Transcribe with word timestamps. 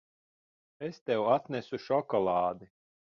Es 0.87 0.97
tev 1.09 1.25
atnesu 1.35 1.81
šokolādi. 1.85 2.71